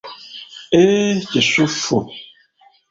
Eeehe 0.79 1.13
kisufu! 1.29 1.97